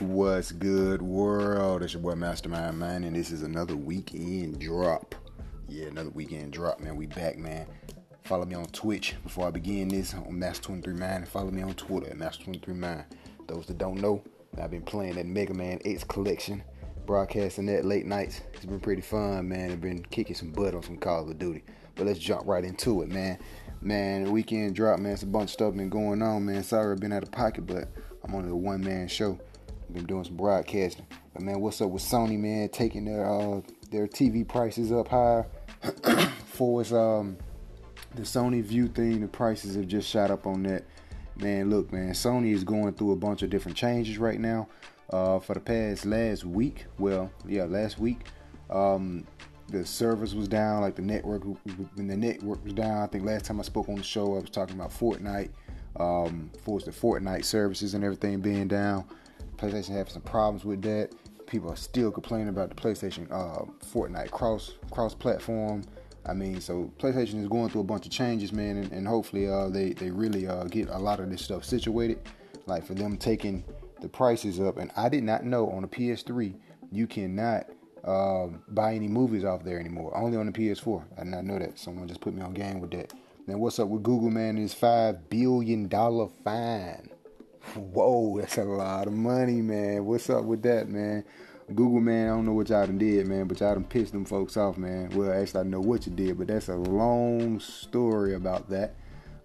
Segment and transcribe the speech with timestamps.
[0.00, 1.82] What's good, world?
[1.82, 5.16] It's your boy Mastermind Man, and this is another weekend drop.
[5.68, 6.94] Yeah, another weekend drop, man.
[6.94, 7.66] We back, man.
[8.22, 11.26] Follow me on Twitch before I begin this on Master23 Man.
[11.26, 13.04] Follow me on Twitter at Master23 Man.
[13.48, 14.22] Those that don't know,
[14.62, 16.62] I've been playing that Mega Man X collection,
[17.04, 18.42] broadcasting that late nights.
[18.54, 19.72] It's been pretty fun, man.
[19.72, 21.64] I've been kicking some butt on some Call of Duty.
[21.96, 23.40] But let's jump right into it, man.
[23.80, 25.14] Man, weekend drop, man.
[25.14, 26.62] It's a bunch of stuff been going on, man.
[26.62, 27.88] Sorry I've been out of pocket, but
[28.22, 29.40] I'm on a one man show
[29.92, 31.06] been doing some broadcasting.
[31.32, 32.68] But man, what's up with Sony, man?
[32.68, 33.60] Taking their uh,
[33.90, 35.46] their TV prices up higher
[36.46, 37.36] for its um
[38.14, 39.20] the Sony Vue thing.
[39.20, 40.84] The prices have just shot up on that.
[41.36, 44.68] Man, look, man, Sony is going through a bunch of different changes right now.
[45.10, 48.26] Uh, for the past last week, well, yeah, last week,
[48.68, 49.24] um,
[49.68, 51.44] the service was down, like the network
[51.94, 53.02] when the network was down.
[53.02, 55.50] I think last time I spoke on the show, I was talking about Fortnite,
[55.98, 59.04] um, for the Fortnite services and everything being down.
[59.58, 61.10] PlayStation having some problems with that.
[61.46, 65.82] People are still complaining about the PlayStation uh, Fortnite cross cross platform.
[66.26, 69.48] I mean, so PlayStation is going through a bunch of changes, man, and, and hopefully
[69.48, 72.18] uh, they they really uh, get a lot of this stuff situated.
[72.66, 73.64] Like for them taking
[74.00, 76.54] the prices up, and I did not know on the PS3
[76.92, 77.66] you cannot
[78.04, 80.16] uh, buy any movies off there anymore.
[80.16, 81.04] Only on the PS4.
[81.16, 81.78] I did not know that.
[81.78, 83.12] Someone just put me on game with that.
[83.46, 84.56] Then what's up with Google, man?
[84.56, 87.08] This five billion dollar fine
[87.74, 90.04] Whoa, that's a lot of money, man.
[90.04, 91.24] What's up with that, man?
[91.74, 94.24] Google, man, I don't know what y'all done did, man, but y'all done pissed them
[94.24, 95.10] folks off, man.
[95.10, 98.94] Well, actually, I know what you did, but that's a long story about that.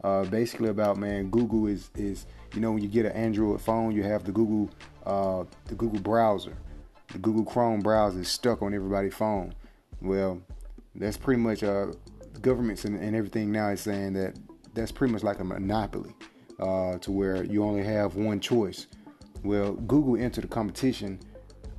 [0.03, 3.91] Uh, basically, about man, Google is is you know when you get an Android phone,
[3.91, 4.69] you have the Google
[5.05, 6.55] uh, the Google browser,
[7.11, 9.53] the Google Chrome browser is stuck on everybody's phone.
[10.01, 10.41] Well,
[10.95, 11.87] that's pretty much uh,
[12.41, 14.37] governments and, and everything now is saying that
[14.73, 16.13] that's pretty much like a monopoly
[16.59, 18.87] uh, to where you only have one choice.
[19.43, 21.19] Well, Google entered the competition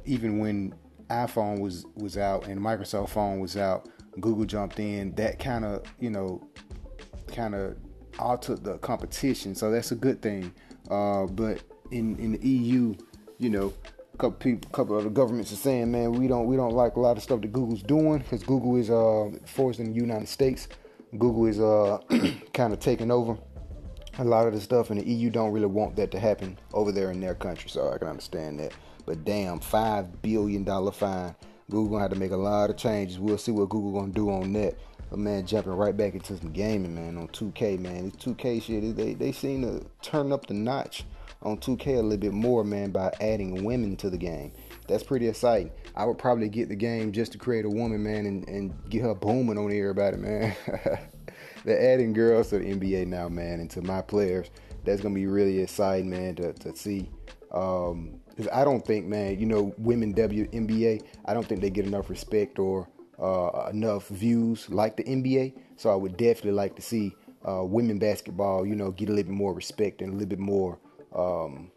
[0.05, 0.75] even when
[1.11, 3.89] iPhone was was out and Microsoft phone was out.
[4.21, 5.15] Google jumped in.
[5.15, 6.47] That kind of you know
[7.29, 7.77] kind of
[8.19, 10.53] altered the competition, so that's a good thing.
[10.91, 12.95] Uh, but in in the EU,
[13.39, 13.73] you know,
[14.13, 16.97] a couple people, couple of the governments are saying, man, we don't we don't like
[16.97, 20.29] a lot of stuff that Google's doing because Google is uh forced in the United
[20.29, 20.69] States.
[21.19, 21.99] Google is uh
[22.53, 23.39] kind of taking over
[24.19, 26.93] a lot of the stuff in the EU don't really want that to happen over
[26.93, 28.73] there in their country, so I can understand that.
[29.07, 31.35] But damn, five billion dollar fine.
[31.71, 33.19] Google gonna have to make a lot of changes.
[33.19, 34.77] We'll see what Google gonna do on that.
[35.11, 38.11] But man, jumping right back into some gaming, man, on 2K, man.
[38.11, 41.05] This 2K shit, they they seem to turn up the notch
[41.43, 44.53] on 2K a little bit more, man, by adding women to the game.
[44.89, 45.71] That's pretty exciting.
[45.97, 49.03] I would probably get the game just to create a woman, man, and, and get
[49.03, 50.57] her booming on everybody, man.
[51.65, 54.51] they're adding girls to the NBA now, man, and to my players.
[54.85, 57.09] That's gonna be really exciting, man, to, to see.
[57.53, 61.87] Um, cause I don't think, man, you know, women WNBA, I don't think they get
[61.87, 62.89] enough respect or
[63.19, 65.55] uh, enough views like the NBA.
[65.77, 67.15] So I would definitely like to see
[67.49, 70.39] uh, women basketball, you know, get a little bit more respect and a little bit
[70.39, 70.79] more,
[71.15, 71.71] um,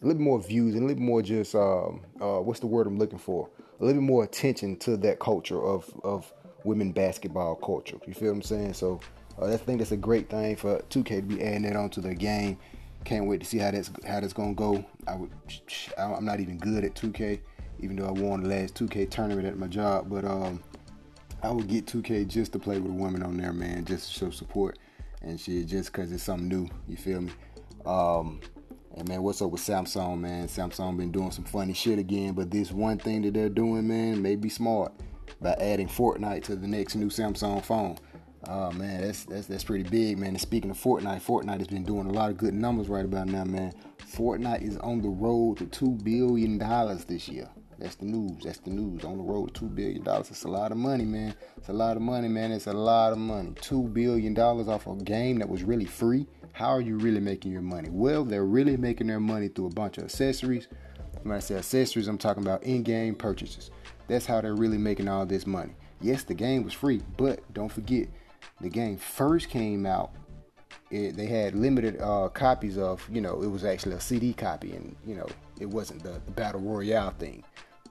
[0.00, 2.66] a little bit more views and a little bit more just, um, uh, what's the
[2.66, 3.48] word I'm looking for?
[3.80, 6.32] A little bit more attention to that culture of of
[6.64, 7.96] women basketball culture.
[8.06, 8.74] You feel what I'm saying?
[8.74, 9.00] So
[9.40, 12.14] uh, I think that's a great thing for 2K to be adding that onto their
[12.14, 12.58] game.
[13.04, 14.84] Can't wait to see how that's how that's gonna go.
[15.06, 15.30] I would,
[15.96, 17.40] I'm not even good at 2K,
[17.80, 20.10] even though I won the last 2K tournament at my job.
[20.10, 20.62] But um,
[21.42, 24.18] I would get 2K just to play with a woman on there, man, just to
[24.18, 24.78] show support
[25.22, 26.68] and shit, just cause it's something new.
[26.88, 27.32] You feel me?
[27.86, 28.40] Um,
[28.96, 30.48] and man, what's up with Samsung, man?
[30.48, 34.20] Samsung been doing some funny shit again, but this one thing that they're doing, man,
[34.20, 34.92] may be smart
[35.40, 37.96] by adding Fortnite to the next new Samsung phone.
[38.46, 40.30] Oh man, that's that's that's pretty big, man.
[40.30, 43.26] And speaking of Fortnite, Fortnite has been doing a lot of good numbers right about
[43.26, 43.74] now, man.
[44.14, 47.48] Fortnite is on the road to two billion dollars this year.
[47.78, 48.44] That's the news.
[48.44, 49.04] That's the news.
[49.04, 50.30] On the road to two billion dollars.
[50.30, 51.34] It's a lot of money, man.
[51.56, 52.52] It's a lot of money, man.
[52.52, 53.54] It's a lot of money.
[53.60, 56.26] Two billion dollars off a game that was really free.
[56.52, 57.88] How are you really making your money?
[57.90, 60.68] Well, they're really making their money through a bunch of accessories.
[61.22, 63.70] When I say accessories, I'm talking about in-game purchases.
[64.06, 65.74] That's how they're really making all this money.
[66.00, 68.08] Yes, the game was free, but don't forget
[68.60, 70.12] the game first came out,
[70.90, 74.72] it, they had limited uh, copies of, you know, it was actually a CD copy,
[74.72, 75.26] and you know,
[75.60, 77.44] it wasn't the, the battle royale thing.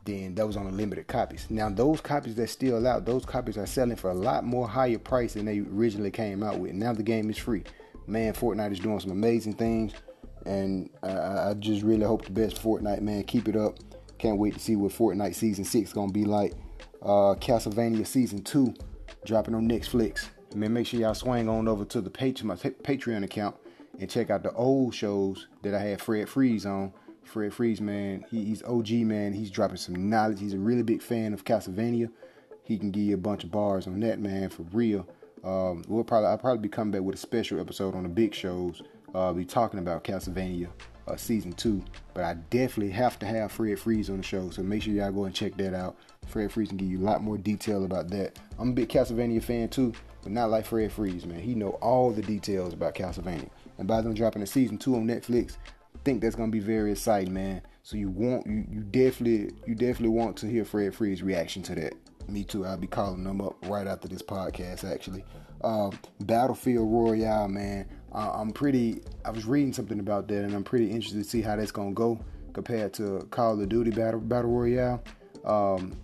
[0.05, 1.47] Then that was on limited copies.
[1.49, 4.97] Now those copies that's still out, those copies are selling for a lot more higher
[4.97, 6.73] price than they originally came out with.
[6.73, 7.63] Now the game is free.
[8.07, 9.91] Man, Fortnite is doing some amazing things,
[10.45, 13.01] and I, I just really hope the best Fortnite.
[13.01, 13.79] Man, keep it up.
[14.17, 16.53] Can't wait to see what Fortnite season six is gonna be like.
[17.01, 18.73] Uh, Castlevania season two
[19.25, 20.29] dropping on Netflix.
[20.55, 23.55] Man, make sure y'all swing on over to the page, my Patreon account
[23.99, 26.93] and check out the old shows that I had Fred Freeze on
[27.27, 29.33] Fred Freeze, man, he, he's OG, man.
[29.33, 30.39] He's dropping some knowledge.
[30.39, 32.09] He's a really big fan of Castlevania.
[32.63, 35.07] He can give you a bunch of bars on that, man, for real.
[35.43, 38.33] Um, we'll probably I'll probably be coming back with a special episode on the big
[38.33, 38.81] shows.
[39.13, 40.67] Uh, be talking about Castlevania
[41.07, 41.83] uh, season two,
[42.13, 44.49] but I definitely have to have Fred Freeze on the show.
[44.49, 45.95] So make sure y'all go and check that out.
[46.25, 48.37] Fred Freeze can give you a lot more detail about that.
[48.59, 49.93] I'm a big Castlevania fan too,
[50.27, 51.39] but not like Fred Freeze, man.
[51.39, 53.49] He know all the details about Castlevania.
[53.77, 55.55] And by them dropping the season two on Netflix,
[55.95, 57.61] I think that's gonna be very exciting, man.
[57.81, 61.75] So you want you you definitely you definitely want to hear Fred Freeze's reaction to
[61.75, 61.93] that.
[62.27, 62.65] Me too.
[62.65, 65.23] I'll be calling them up right after this podcast, actually.
[65.63, 67.87] Um, Battlefield Royale, man.
[68.11, 68.99] Uh, I'm pretty.
[69.23, 71.93] I was reading something about that, and I'm pretty interested to see how that's gonna
[71.93, 72.19] go
[72.51, 75.01] compared to Call of Duty Battle Battle Royale.
[75.45, 75.95] Um,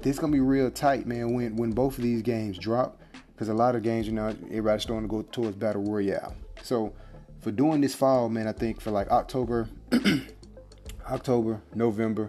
[0.00, 1.32] this gonna be real tight, man.
[1.32, 3.00] When when both of these games drop,
[3.38, 6.34] because a lot of games, you know, everybody's starting to go towards Battle Royale.
[6.64, 6.92] So
[7.40, 9.68] for doing this fall, man, I think for like October,
[11.08, 12.26] October, November,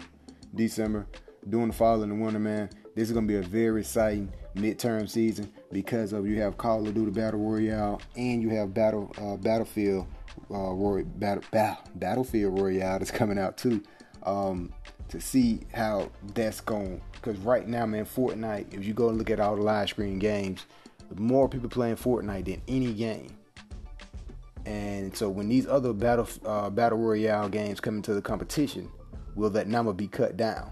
[0.53, 1.07] December,
[1.49, 5.09] doing the fall and the winter, man, this is gonna be a very exciting midterm
[5.09, 9.35] season because of you have Call of Duty Battle Royale and you have Battle uh,
[9.35, 10.05] Battlefield
[10.51, 13.81] uh, Roy, battle, battle, Battlefield Royale that's coming out too.
[14.21, 14.71] Um,
[15.07, 18.71] to see how that's going, because right now, man, Fortnite.
[18.71, 20.67] If you go and look at all the live screen games,
[21.17, 23.35] more people playing Fortnite than any game.
[24.65, 28.91] And so when these other battle uh, battle royale games come into the competition,
[29.35, 30.71] will that number be cut down?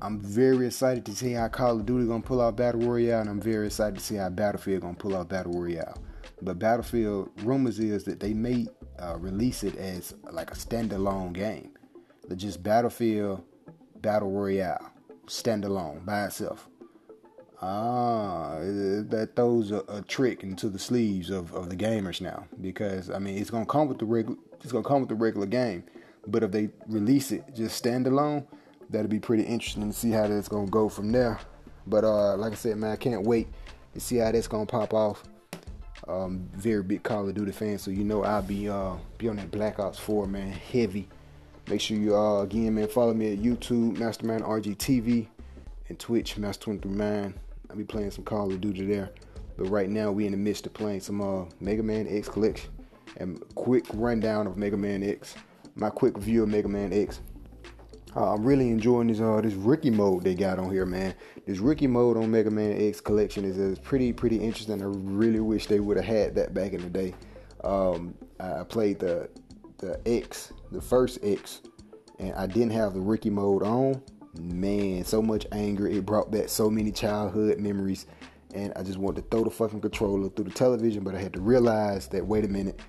[0.00, 3.30] I'm very excited to see how Call of Duty gonna pull out Battle Royale, and
[3.30, 5.96] I'm very excited to see how Battlefield gonna pull out Battle Royale.
[6.40, 8.66] But Battlefield rumors is that they may
[8.98, 11.70] uh, release it as like a standalone game,
[12.26, 13.44] the just Battlefield
[14.00, 14.90] Battle Royale
[15.26, 16.68] standalone by itself.
[17.64, 23.08] Ah, that throws a, a, trick into the sleeves of, of the gamers now because
[23.08, 25.84] I mean it's gonna come with the regular it's gonna come with the regular game,
[26.26, 28.44] but if they release it just standalone
[28.90, 31.38] that'll be pretty interesting to see how that's gonna go from there.
[31.86, 33.46] But uh, like I said, man, I can't wait
[33.94, 35.22] to see how that's gonna pop off.
[36.08, 39.36] Um, very big Call of Duty fan, so you know I'll be uh be on
[39.36, 41.08] that Black Ops 4 man heavy.
[41.68, 45.28] Make sure you uh again man follow me at YouTube Mastermind RGTV
[45.88, 47.34] and Twitch Master23Man.
[47.72, 49.12] I'll be playing some Call of Duty there.
[49.56, 52.70] But right now we in the midst of playing some uh Mega Man X collection.
[53.16, 55.34] And quick rundown of Mega Man X.
[55.74, 57.20] My quick view of Mega Man X.
[58.14, 61.14] Uh, I'm really enjoying this uh this rookie mode they got on here, man.
[61.46, 64.82] This rookie mode on Mega Man X collection is, is pretty pretty interesting.
[64.82, 67.14] I really wish they would have had that back in the day.
[67.64, 69.30] Um, I played the
[69.78, 71.62] the X, the first X,
[72.18, 74.02] and I didn't have the rookie mode on.
[74.38, 75.86] Man, so much anger.
[75.86, 78.06] It brought back so many childhood memories,
[78.54, 81.04] and I just wanted to throw the fucking controller through the television.
[81.04, 82.80] But I had to realize that wait a minute,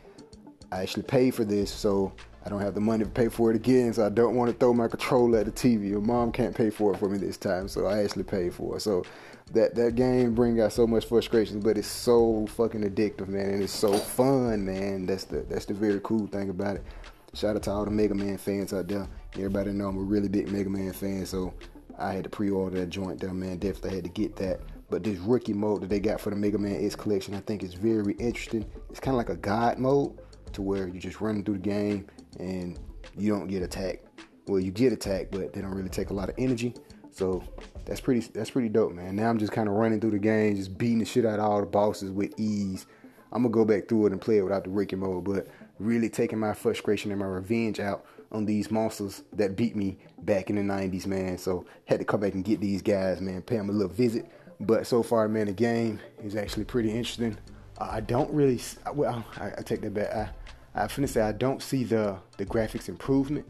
[0.72, 2.13] I actually paid for this, so
[2.45, 4.57] I don't have the money to pay for it again, so I don't want to
[4.57, 5.90] throw my controller at the TV.
[5.90, 8.78] Your mom can't pay for it for me this time, so I actually paid for
[8.78, 8.81] it.
[8.81, 9.04] So
[9.51, 13.62] that that game bring out so much frustration, but it's so fucking addictive, man, and
[13.62, 15.06] it's so fun, man.
[15.06, 16.84] That's the that's the very cool thing about it.
[17.33, 19.07] Shout out to all the Mega Man fans out there.
[19.33, 21.53] Everybody know I'm a really big Mega Man fan, so
[21.97, 23.57] I had to pre-order that joint there, man.
[23.57, 24.62] Definitely had to get that.
[24.89, 27.63] But this rookie mode that they got for the Mega Man X collection, I think
[27.63, 28.65] is very interesting.
[28.91, 30.19] It's kind of like a god mode
[30.53, 32.06] to where you're just running through the game
[32.39, 32.80] and
[33.18, 34.06] you don't get attacked.
[34.47, 36.75] Well, you get attacked, but they don't really take a lot of energy.
[37.09, 37.44] So
[37.85, 39.16] that's pretty that's pretty dope, man.
[39.16, 41.45] Now I'm just kind of running through the game, just beating the shit out of
[41.45, 42.85] all the bosses with ease.
[43.31, 45.47] I'm gonna go back through it and play it without the rookie mode, but
[45.83, 50.49] really taking my frustration and my revenge out on these monsters that beat me back
[50.49, 51.37] in the 90s, man.
[51.37, 53.42] So had to come back and get these guys, man.
[53.42, 54.30] Pay them a little visit.
[54.59, 57.37] But so far, man, the game is actually pretty interesting.
[57.78, 58.59] I don't really,
[58.94, 60.13] well, I, I take that back.
[60.13, 60.30] I,
[60.75, 63.45] I finna say I don't see the the graphics improvement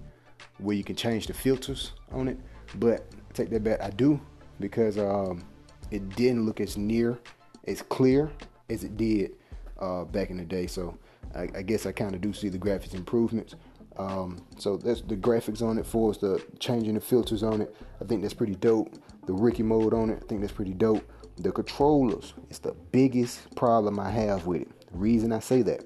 [0.57, 2.37] where you can change the filters on it,
[2.75, 3.81] but take that back.
[3.81, 4.19] I do
[4.59, 5.43] because um,
[5.91, 7.19] it didn't look as near
[7.67, 8.31] as clear
[8.69, 9.35] as it did
[9.79, 10.67] uh, back in the day.
[10.67, 10.97] So
[11.35, 13.55] I, I guess I kind of do see the graphics improvements.
[13.97, 17.75] Um, so that's the graphics on it for us, the changing the filters on it.
[18.01, 18.93] I think that's pretty dope.
[19.25, 21.07] The rookie mode on it, I think that's pretty dope.
[21.37, 24.91] The controllers, it's the biggest problem I have with it.
[24.91, 25.85] The reason I say that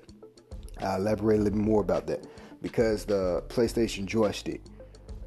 [0.82, 2.26] I'll elaborate a little bit more about that
[2.62, 4.62] because the PlayStation joystick,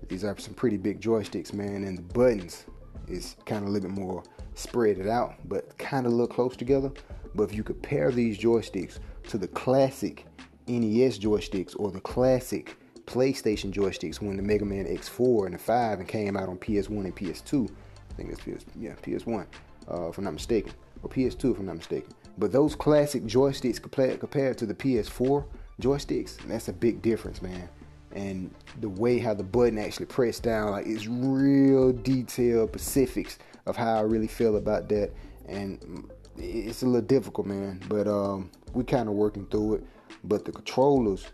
[0.08, 2.64] these are some pretty big joysticks, man, and the buttons
[3.08, 4.22] is kind of a little bit more
[4.54, 6.90] spread it out, but kind of look close together.
[7.34, 8.98] But if you compare these joysticks
[9.28, 10.26] to the classic
[10.66, 15.98] NES joysticks or the classic PlayStation joysticks when the Mega Man X4 and the 5
[15.98, 19.46] and came out on PS1 and PS2, I think it's PS, yeah, PS1,
[19.90, 20.72] uh, if I'm not mistaken,
[21.02, 22.12] or PS2 if I'm not mistaken.
[22.38, 25.44] But those classic joysticks compared to the PS4
[25.80, 27.68] joysticks, that's a big difference, man.
[28.12, 33.76] and the way how the button actually pressed down, like it's real detailed specifics of
[33.76, 35.12] how I really feel about that.
[35.46, 37.82] And it's a little difficult, man.
[37.88, 39.84] But um, we kind of working through it.
[40.25, 41.26] But the controllers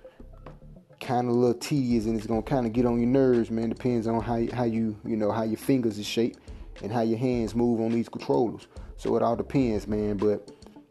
[1.00, 3.68] kind of a little tedious, and it's gonna kind of get on your nerves, man.
[3.68, 6.38] Depends on how how you you know how your fingers is shaped
[6.82, 8.66] and how your hands move on these controllers.
[8.96, 10.16] So it all depends, man.
[10.16, 10.50] But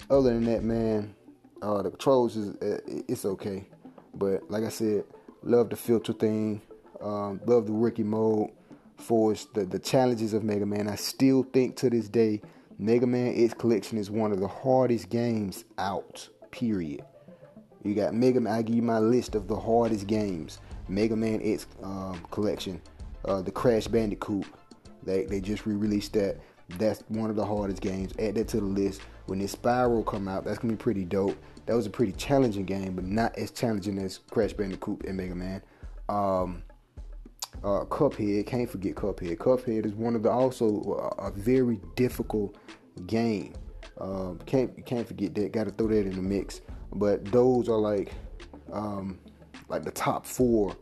[0.09, 1.15] other than that, man,
[1.61, 3.67] uh, the controls is uh, it's okay.
[4.13, 5.03] But like I said,
[5.43, 6.61] love the filter thing.
[7.01, 8.51] Um, love the rookie mode.
[8.97, 12.41] For the the challenges of Mega Man, I still think to this day,
[12.77, 16.27] Mega Man X Collection is one of the hardest games out.
[16.51, 17.03] Period.
[17.83, 18.53] You got Mega Man.
[18.53, 20.59] I give you my list of the hardest games.
[20.87, 22.81] Mega Man X um, Collection,
[23.25, 24.45] uh, the Crash Bandicoot.
[25.03, 26.37] They they just re-released that.
[26.77, 28.11] That's one of the hardest games.
[28.19, 29.01] Add that to the list.
[29.27, 31.37] When this Spyro come out, that's gonna be pretty dope.
[31.67, 35.35] That was a pretty challenging game, but not as challenging as Crash Bandicoot and Mega
[35.35, 35.61] Man.
[36.09, 36.63] Um,
[37.63, 39.37] uh, Cuphead, can't forget Cuphead.
[39.37, 42.55] Cuphead is one of the also uh, a very difficult
[43.07, 43.53] game.
[43.99, 45.51] Um, can't can't forget that.
[45.51, 46.61] Got to throw that in the mix.
[46.93, 48.13] But those are like
[48.71, 49.19] um,
[49.69, 50.75] like the top four,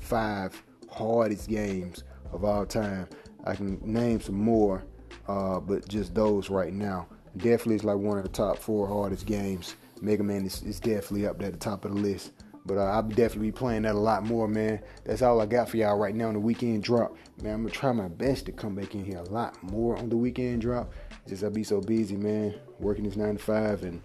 [0.00, 3.08] five hardest games of all time.
[3.44, 4.84] I can name some more,
[5.28, 7.06] uh, but just those right now.
[7.36, 9.76] Definitely is like one of the top four hardest games.
[10.00, 12.32] Mega Man is, is definitely up there at the top of the list.
[12.66, 14.80] But uh, I'll definitely be playing that a lot more, man.
[15.04, 17.16] That's all I got for y'all right now on the weekend drop.
[17.42, 20.08] Man, I'm gonna try my best to come back in here a lot more on
[20.08, 20.92] the weekend drop.
[21.28, 24.02] Just I be so busy, man, working this nine to five and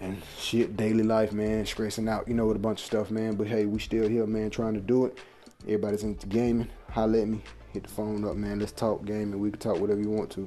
[0.00, 3.34] and shit, daily life, man, stressing out, you know, with a bunch of stuff, man.
[3.34, 5.18] But hey, we still here, man, trying to do it.
[5.64, 6.68] Everybody's into gaming.
[6.90, 7.42] Holla at me.
[7.72, 8.60] Hit the phone up, man.
[8.60, 9.38] Let's talk gaming.
[9.40, 10.46] We can talk whatever you want to.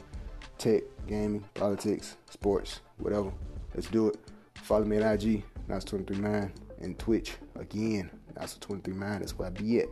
[0.57, 3.31] Tech, gaming, politics, sports, whatever.
[3.75, 4.17] Let's do it.
[4.55, 6.51] Follow me at IG, Nas239,
[6.81, 7.33] and Twitch.
[7.55, 9.19] Again, Nas239.
[9.19, 9.87] That's where I be at.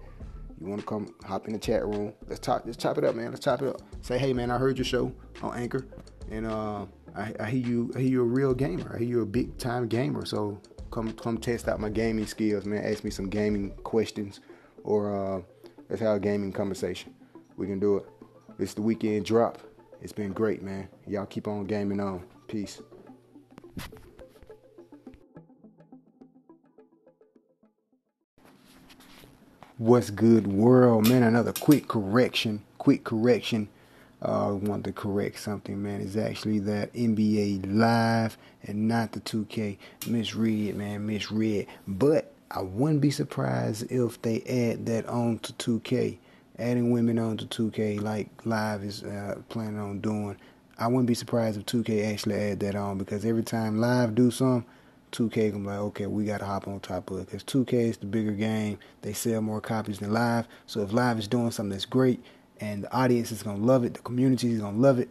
[0.60, 2.14] You want to come hop in the chat room?
[2.28, 2.64] Let's talk.
[2.66, 3.30] Let's chop it up, man.
[3.30, 3.82] Let's chop it up.
[4.02, 5.86] Say, hey, man, I heard your show on Anchor,
[6.30, 7.92] and uh, I, I hear you.
[7.96, 8.94] I hear you a real gamer.
[8.94, 10.26] I hear you a big time gamer.
[10.26, 10.60] So
[10.92, 12.84] come come test out my gaming skills, man.
[12.84, 14.42] Ask me some gaming questions,
[14.84, 15.42] or uh,
[15.90, 17.14] let's have a gaming conversation.
[17.56, 18.06] We can do it.
[18.58, 19.60] It's the weekend drop.
[20.02, 20.90] It's been great, man.
[21.08, 22.24] Y'all keep on gaming on.
[22.48, 22.82] Peace.
[29.80, 31.24] What's good, world, man?
[31.24, 32.64] Another quick correction.
[32.80, 33.70] Quick correction
[34.22, 36.02] uh, want to correct something, man.
[36.02, 39.78] It's actually that NBA Live and not the 2K.
[40.06, 41.68] Misread, man, misread.
[41.88, 46.18] But I wouldn't be surprised if they add that on to 2K.
[46.58, 50.36] Adding women on to 2K like Live is uh, planning on doing.
[50.78, 54.30] I wouldn't be surprised if 2K actually add that on because every time Live do
[54.30, 54.70] something,
[55.12, 57.74] 2K can be like, okay, we got to hop on top of it because 2K
[57.74, 58.78] is the bigger game.
[59.02, 60.48] They sell more copies than Live.
[60.68, 62.24] So if Live is doing something that's great,
[62.62, 63.94] and the audience is gonna love it.
[63.94, 65.10] The community is gonna love it.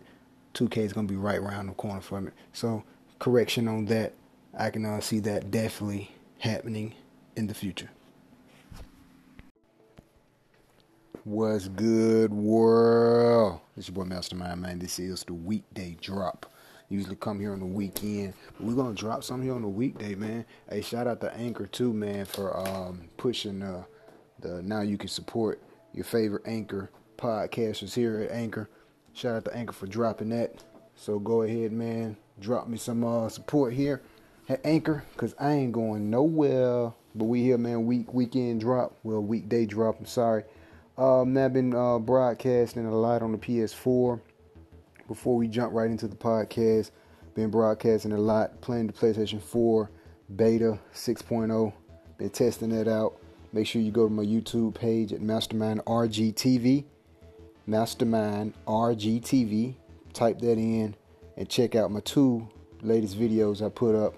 [0.54, 2.34] 2K is gonna be right around the corner from it.
[2.52, 2.84] So
[3.18, 4.12] correction on that.
[4.58, 6.94] I can uh, see that definitely happening
[7.36, 7.90] in the future.
[11.24, 13.60] What's good, world?
[13.76, 14.78] It's your boy Mastermind, man.
[14.78, 16.50] This is the weekday drop.
[16.88, 18.32] Usually come here on the weekend.
[18.56, 20.46] But we're gonna drop some here on the weekday, man.
[20.70, 23.84] Hey, shout out to Anchor too, man, for um, pushing uh,
[24.40, 28.70] the now you can support your favorite Anchor podcasters here at Anchor.
[29.12, 30.64] Shout out to Anchor for dropping that.
[30.94, 32.16] So go ahead, man.
[32.40, 34.00] Drop me some uh, support here
[34.48, 36.92] at Anchor, cause I ain't going nowhere.
[37.14, 37.84] But we here, man.
[37.84, 39.98] Week weekend drop, well weekday drop.
[39.98, 40.44] I'm sorry.
[40.96, 44.20] Um, I've been uh, broadcasting a lot on the PS4.
[45.08, 46.90] Before we jump right into the podcast,
[47.34, 49.90] been broadcasting a lot, playing the PlayStation 4
[50.36, 51.72] beta 6.0.
[52.18, 53.18] Been testing that out.
[53.54, 56.84] Make sure you go to my YouTube page at Mastermind RGTV.
[57.66, 59.76] Mastermind RGTV.
[60.12, 60.94] Type that in
[61.38, 62.46] and check out my two
[62.82, 64.14] latest videos I put up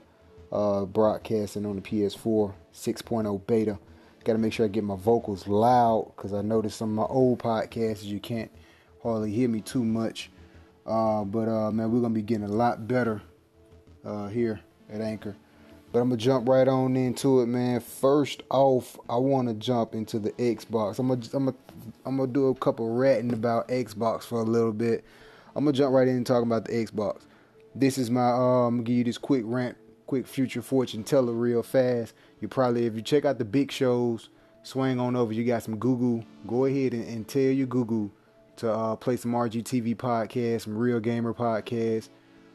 [0.50, 3.78] uh, broadcasting on the PS4 6.0 beta.
[4.24, 7.14] Got to make sure I get my vocals loud because I noticed some of my
[7.14, 8.50] old podcasts you can't
[9.04, 10.30] hardly hear me too much.
[10.86, 13.22] Uh, but uh, man, we're gonna be getting a lot better
[14.04, 14.60] uh, here
[14.92, 15.36] at Anchor.
[15.92, 17.80] But I'm gonna jump right on into it, man.
[17.80, 20.98] First off, I want to jump into the Xbox.
[20.98, 21.56] I'm gonna, I'm gonna,
[22.06, 25.04] I'm gonna do a couple ratting about Xbox for a little bit.
[25.54, 27.22] I'm gonna jump right in and talk about the Xbox.
[27.74, 31.62] This is my, I'm gonna give you this quick rant, quick future fortune teller, real
[31.62, 32.14] fast.
[32.40, 34.28] You probably, if you check out the big shows,
[34.62, 35.32] swing on over.
[35.32, 36.24] You got some Google.
[36.46, 38.10] Go ahead and, and tell your Google
[38.60, 42.08] to uh, play some RGTV podcast, some Real Gamer podcast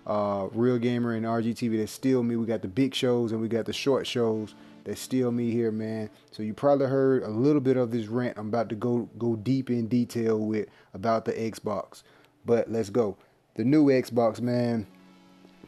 [0.05, 2.35] uh, Real Gamer and RGTV that steal me.
[2.35, 4.53] We got the big shows and we got the short shows.
[4.83, 6.11] That's still me here, man.
[6.31, 8.37] So you probably heard a little bit of this rant.
[8.37, 12.03] I'm about to go go deep in detail with about the Xbox.
[12.45, 13.17] But let's go.
[13.55, 14.85] The new Xbox, man.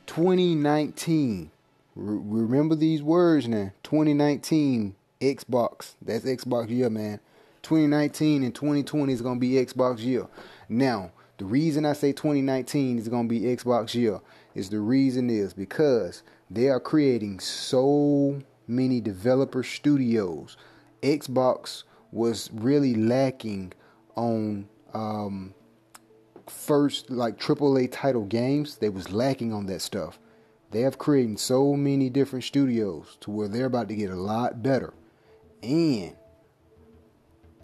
[0.05, 1.49] 2019.
[1.95, 3.71] Re- remember these words now.
[3.81, 5.95] 2019 Xbox.
[5.99, 7.19] That's Xbox year, man.
[7.67, 10.25] 2019 and 2020 is gonna be Xbox year.
[10.69, 14.21] Now, the reason I say 2019 is gonna be Xbox year
[14.55, 20.55] is the reason is because they are creating so many developer studios.
[21.01, 21.83] Xbox
[22.13, 23.73] was really lacking
[24.15, 25.53] on um,
[26.47, 28.77] first like AAA title games.
[28.77, 30.19] They was lacking on that stuff.
[30.71, 34.63] They have created so many different studios to where they're about to get a lot
[34.63, 34.93] better.
[35.61, 36.15] And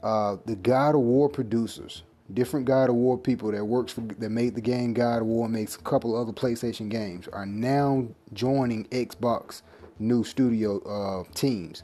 [0.04, 4.30] uh, the God of War producers, different God of War people that works for that
[4.30, 8.86] made the game God of War, makes a couple other PlayStation games, are now joining
[8.90, 9.62] Xbox
[10.00, 11.84] new studio uh, teams.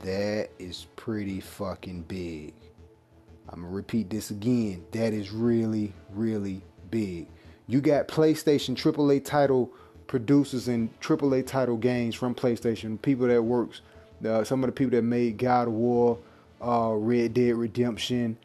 [0.00, 2.54] That is pretty fucking big.
[3.50, 4.84] I'm gonna repeat this again.
[4.92, 7.28] That is really, really big.
[7.66, 9.70] You got PlayStation AAA title
[10.06, 13.00] producers and AAA title games from PlayStation.
[13.00, 13.82] People that works,
[14.26, 16.18] uh, some of the people that made God of War,
[16.62, 18.36] uh, Red Dead Redemption,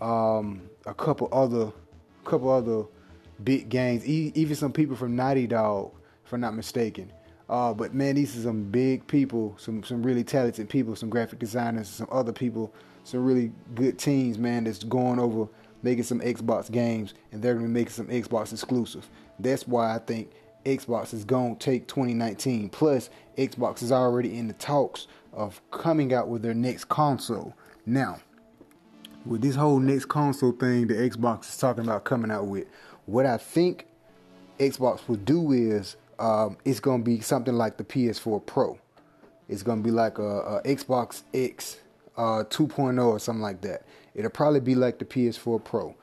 [0.00, 1.72] um, a couple other,
[2.24, 2.84] couple other
[3.44, 4.06] big games.
[4.06, 5.92] E- even some people from Naughty Dog,
[6.24, 7.12] if I'm not mistaken.
[7.48, 11.38] Uh, but man, these are some big people, some some really talented people, some graphic
[11.38, 15.48] designers, some other people, some really good teams, man, that's going over
[15.82, 19.08] making some Xbox games, and they're gonna be making some Xbox exclusive.
[19.38, 20.32] That's why I think
[20.64, 22.68] Xbox is to take 2019.
[22.70, 27.54] Plus, Xbox is already in the talks of coming out with their next console.
[27.86, 28.18] Now,
[29.24, 32.66] with this whole next console thing, the Xbox is talking about coming out with,
[33.06, 33.86] what I think
[34.58, 38.78] Xbox will do is um, it's going to be something like the PS4 Pro.
[39.48, 41.78] It's going to be like a, a Xbox X
[42.16, 43.84] uh, 2.0 or something like that.
[44.14, 45.94] It'll probably be like the PS4 Pro.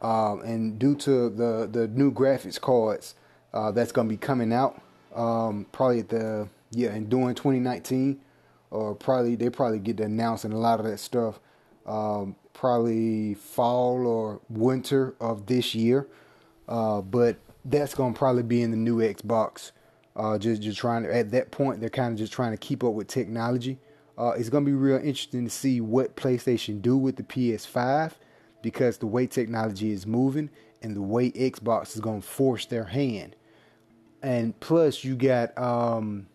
[0.00, 3.14] Um, and due to the, the new graphics cards,
[3.54, 4.80] uh, that's going to be coming out
[5.14, 8.20] um, probably at the yeah and during 2019
[8.70, 11.40] or probably they probably get to announcing a lot of that stuff
[11.88, 16.06] um, probably fall or winter of this year.
[16.68, 19.72] Uh, but that's to probably be in the new Xbox.
[20.14, 22.84] Uh, just just trying to at that point they're kind of just trying to keep
[22.84, 23.78] up with technology.
[24.18, 28.14] Uh, it's to be real interesting to see what PlayStation do with the PS5
[28.62, 30.50] because the way technology is moving
[30.82, 33.36] and the way Xbox is to force their hand.
[34.20, 36.26] And plus you got um,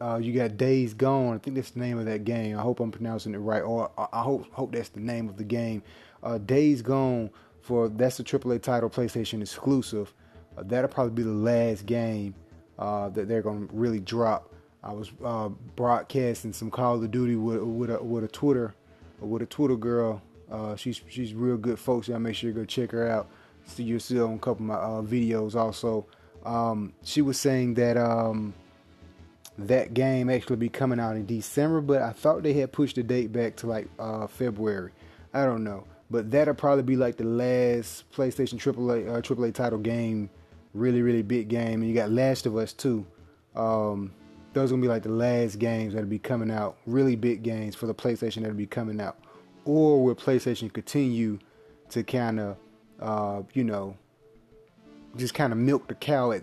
[0.00, 1.34] uh, you got Days Gone.
[1.34, 2.58] I think that's the name of that game.
[2.58, 5.44] I hope I'm pronouncing it right, or I hope hope that's the name of the
[5.44, 5.82] game.
[6.22, 10.14] Uh, Days Gone for that's a AAA title, PlayStation exclusive.
[10.56, 12.34] Uh, that'll probably be the last game
[12.78, 14.52] uh, that they're gonna really drop.
[14.82, 18.74] I was uh, broadcasting some Call of Duty with with a, with a Twitter
[19.20, 20.22] with a Twitter girl.
[20.50, 22.08] Uh, she's she's real good, folks.
[22.08, 23.28] Y'all make sure you go check her out.
[23.66, 26.06] See you see on a couple of my videos also.
[26.44, 28.54] Um, she was saying that um,
[29.66, 33.02] that game actually be coming out in December, but I thought they had pushed the
[33.02, 34.92] date back to like uh, February.
[35.34, 39.78] I don't know, but that'll probably be like the last PlayStation AAA uh, AAA title
[39.78, 40.30] game,
[40.74, 41.82] really really big game.
[41.82, 43.06] And you got Last of Us too.
[43.54, 44.12] Um,
[44.52, 47.74] those are gonna be like the last games that'll be coming out, really big games
[47.74, 49.18] for the PlayStation that'll be coming out,
[49.64, 51.38] or will PlayStation continue
[51.90, 52.56] to kind of,
[53.00, 53.96] uh, you know,
[55.16, 56.42] just kind of milk the cow at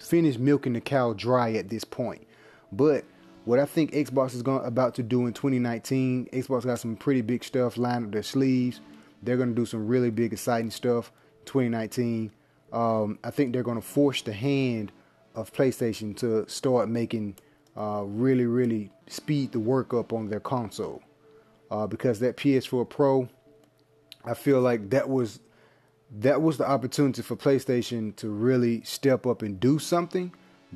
[0.00, 2.26] finish milking the cow dry at this point.
[2.72, 3.04] But
[3.44, 7.22] what I think Xbox is going about to do in 2019, Xbox got some pretty
[7.22, 8.80] big stuff lined up their sleeves.
[9.22, 11.12] They're going to do some really big exciting stuff
[11.46, 12.32] 2019.
[12.72, 14.92] Um, I think they're going to force the hand
[15.34, 17.36] of PlayStation to start making
[17.76, 21.02] uh, really, really speed the work up on their console.
[21.70, 23.28] Uh, because that PS4 Pro,
[24.24, 25.40] I feel like that was
[26.18, 30.34] that was the opportunity for PlayStation to really step up and do something,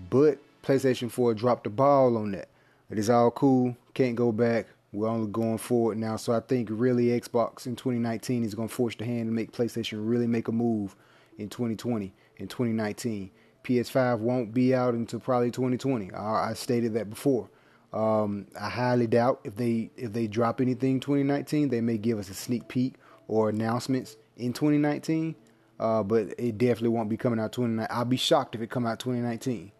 [0.08, 2.48] but PlayStation 4 dropped the ball on that.
[2.90, 4.66] It is all cool, can't go back.
[4.92, 6.16] We're only going forward now.
[6.16, 9.52] So I think really Xbox in 2019 is going to force the hand to make
[9.52, 10.96] PlayStation really make a move
[11.36, 13.30] in 2020 and 2019.
[13.64, 16.12] PS5 won't be out until probably 2020.
[16.12, 17.50] I, I stated that before.
[17.92, 22.28] Um, I highly doubt if they if they drop anything 2019, they may give us
[22.28, 22.94] a sneak peek
[23.28, 25.34] or announcements in 2019,
[25.78, 27.96] uh, but it definitely won't be coming out 2019.
[27.96, 29.72] I'll be shocked if it come out 2019.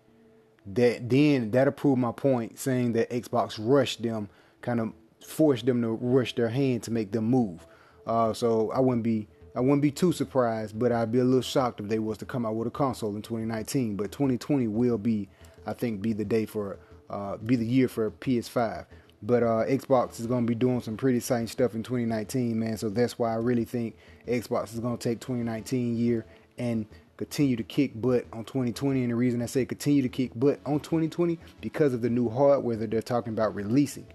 [0.67, 4.29] That then that'll prove my point, saying that Xbox rushed them,
[4.63, 4.93] kind of
[5.25, 7.67] forced them to rush their hand to make them move.
[8.07, 11.41] Uh, so I wouldn't be I wouldn't be too surprised, but I'd be a little
[11.41, 13.97] shocked if they was to come out with a console in 2019.
[13.97, 15.29] But 2020 will be,
[15.65, 18.87] I think, be the day for uh, be the year for PS5.
[19.23, 22.77] But uh, Xbox is going to be doing some pretty exciting stuff in 2019, man.
[22.77, 23.97] So that's why I really think
[24.27, 26.27] Xbox is going to take 2019 year
[26.59, 29.03] and continue to kick butt on 2020.
[29.03, 32.29] And the reason I say continue to kick butt on 2020 because of the new
[32.29, 34.07] hardware that they're talking about releasing.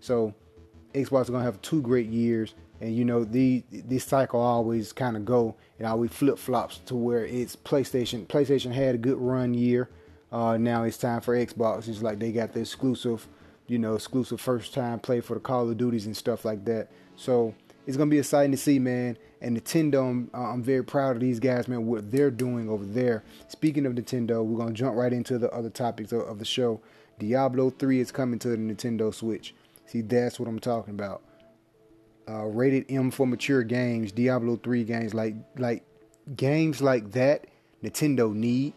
[0.00, 0.34] So
[0.94, 2.54] Xbox is to have two great years.
[2.80, 6.94] And you know, the this cycle always kind of go and always flip flops to
[6.94, 8.26] where it's PlayStation.
[8.26, 9.90] PlayStation had a good run year.
[10.32, 11.88] Uh, now it's time for Xbox.
[11.88, 13.26] It's like they got the exclusive
[13.70, 16.88] you know, exclusive first time play for the Call of Duties and stuff like that.
[17.14, 17.54] So
[17.90, 19.18] it's gonna be exciting to see, man.
[19.40, 21.86] And Nintendo, I'm, very proud of these guys, man.
[21.86, 23.24] What they're doing over there.
[23.48, 26.80] Speaking of Nintendo, we're gonna jump right into the other topics of, of the show.
[27.18, 29.54] Diablo 3 is coming to the Nintendo Switch.
[29.86, 31.22] See, that's what I'm talking about.
[32.28, 34.12] Uh, rated M for mature games.
[34.12, 35.84] Diablo 3 games like like
[36.36, 37.48] games like that.
[37.82, 38.72] Nintendo need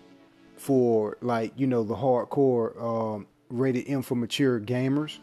[0.56, 5.20] for like you know the hardcore um, rated M for mature gamers.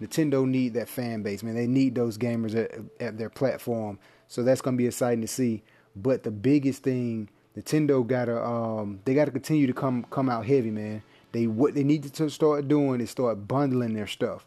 [0.00, 1.54] Nintendo need that fan base, man.
[1.54, 3.98] They need those gamers at, at their platform.
[4.28, 5.62] So that's gonna be exciting to see.
[5.94, 10.70] But the biggest thing, Nintendo gotta um they gotta continue to come come out heavy,
[10.70, 11.02] man.
[11.32, 14.46] They what they need to start doing is start bundling their stuff.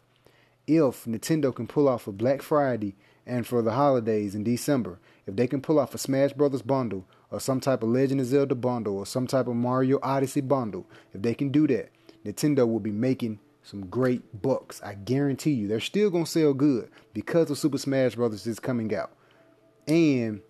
[0.66, 5.36] If Nintendo can pull off a Black Friday and for the holidays in December, if
[5.36, 8.54] they can pull off a Smash Brothers bundle or some type of Legend of Zelda
[8.54, 11.90] bundle or some type of Mario Odyssey bundle, if they can do that,
[12.24, 14.80] Nintendo will be making some great books.
[14.84, 15.66] I guarantee you.
[15.66, 19.10] They're still gonna sell good because of Super Smash Brothers is coming out,
[19.88, 20.40] and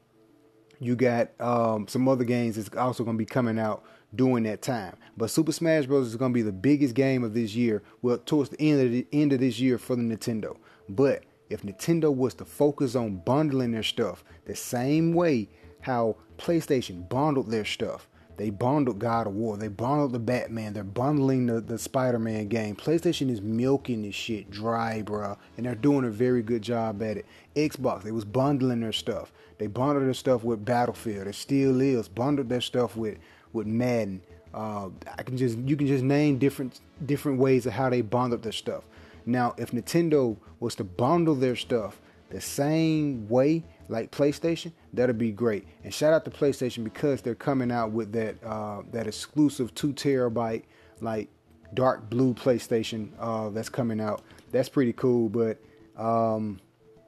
[0.81, 4.96] you got um, some other games that's also gonna be coming out during that time.
[5.16, 6.09] But Super Smash Bros.
[6.09, 7.83] is gonna be the biggest game of this year.
[8.03, 10.57] Well, towards the end of the end of this year for the Nintendo.
[10.88, 15.48] But if Nintendo was to focus on bundling their stuff the same way
[15.81, 19.57] how PlayStation bundled their stuff, they bundled God of War.
[19.57, 20.73] They bundled the Batman.
[20.73, 22.75] They're bundling the, the Spider Man game.
[22.75, 25.38] PlayStation is milking this shit dry, bro.
[25.57, 27.27] And they're doing a very good job at it.
[27.55, 29.33] Xbox, they was bundling their stuff.
[29.59, 31.29] They bundled their stuff with Battlefield.
[31.29, 32.09] It still is.
[32.09, 33.18] Bundled their stuff with,
[33.53, 34.20] with Madden.
[34.53, 38.42] Uh, I can just you can just name different different ways of how they bundled
[38.42, 38.85] their stuff.
[39.27, 45.33] Now, if Nintendo was to bundle their stuff the same way like PlayStation, that'll be
[45.33, 45.66] great.
[45.83, 49.92] And shout out to PlayStation because they're coming out with that uh, that exclusive two
[49.92, 50.62] terabyte
[51.01, 51.29] like
[51.75, 54.23] dark blue PlayStation uh, that's coming out.
[54.53, 55.59] That's pretty cool, but
[55.97, 56.61] um,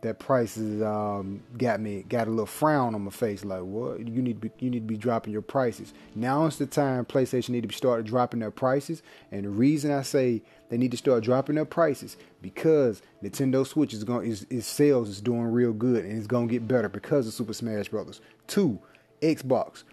[0.03, 3.45] that price is um, got me got a little frown on my face.
[3.45, 4.01] Like, what?
[4.01, 5.95] You need to be, you need to be dropping your prices.
[6.15, 9.03] Now is the time PlayStation need to be started dropping their prices.
[9.33, 13.93] And the reason I say they need to start dropping their prices because Nintendo Switch
[13.93, 17.27] is going is, is sales is doing real good and it's gonna get better because
[17.27, 18.21] of Super Smash Brothers.
[18.47, 18.79] Two,
[19.23, 19.85] Xbox,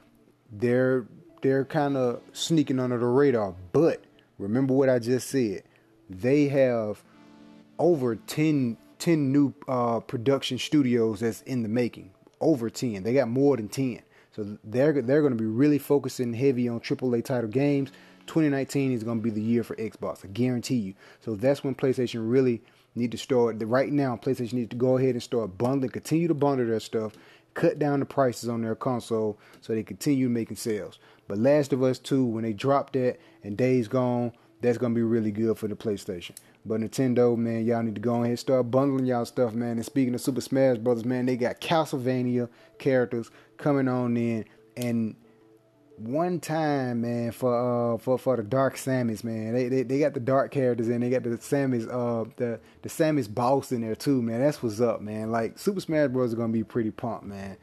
[0.52, 1.06] they're
[1.42, 4.04] they're kind of sneaking under the radar, but
[4.38, 5.64] remember what I just said.
[6.10, 7.04] They have
[7.80, 12.12] over 10 10 new uh, production studios that's in the making.
[12.40, 13.04] Over 10.
[13.04, 14.02] They got more than 10.
[14.32, 17.92] So they're they're going to be really focusing heavy on AAA title games.
[18.28, 20.24] 2019 is going to be the year for Xbox.
[20.24, 20.94] I guarantee you.
[21.22, 22.62] So that's when PlayStation really
[22.96, 23.58] need to start.
[23.60, 27.14] Right now, PlayStation needs to go ahead and start bundling, continue to bundle their stuff,
[27.54, 31.00] cut down the prices on their console so they continue making sales.
[31.28, 34.32] But Last of Us 2, when they drop that and Days Gone,
[34.62, 36.32] that's going to be really good for the PlayStation.
[36.66, 39.72] But Nintendo, man, y'all need to go ahead and start bundling y'all stuff, man.
[39.72, 42.48] And speaking of Super Smash Brothers, man, they got Castlevania
[42.80, 44.46] characters coming on in.
[44.78, 45.16] And
[45.98, 50.14] one time, man, for uh for for the Dark Samus, man, they they, they got
[50.14, 51.02] the dark characters in.
[51.02, 54.42] They got the Samus uh the the Samus boss in there too, man.
[54.42, 55.32] That's what's up, man.
[55.32, 56.30] Like Super Smash Bros.
[56.30, 57.58] is gonna be pretty pumped, man.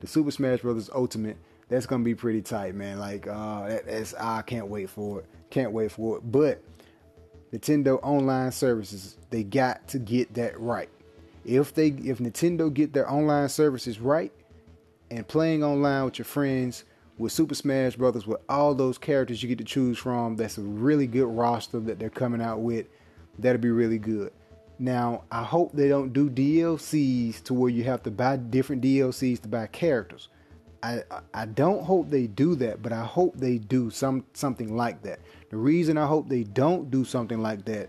[0.00, 0.90] The Super Smash Bros.
[0.94, 1.36] Ultimate,
[1.68, 2.98] that's gonna be pretty tight, man.
[2.98, 5.26] Like uh, that, that's I can't wait for it.
[5.50, 6.30] Can't wait for it.
[6.30, 6.62] But
[7.52, 10.88] Nintendo online services, they got to get that right.
[11.44, 14.32] If they if Nintendo get their online services right
[15.10, 16.84] and playing online with your friends
[17.18, 20.62] with Super Smash Brothers with all those characters you get to choose from, that's a
[20.62, 22.86] really good roster that they're coming out with.
[23.38, 24.32] That'll be really good.
[24.78, 29.40] Now, I hope they don't do DLCs to where you have to buy different DLCs
[29.42, 30.28] to buy characters.
[30.82, 31.02] I
[31.32, 35.20] I don't hope they do that, but I hope they do some something like that.
[35.50, 37.88] The reason I hope they don't do something like that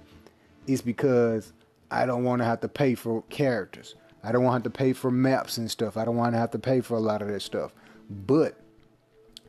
[0.68, 1.52] is because
[1.92, 3.96] I don't want to have to pay for characters.
[4.24, 5.98] I don't want to have to pay for maps and stuff.
[5.98, 7.74] I don't want to have to pay for a lot of that stuff.
[8.10, 8.58] But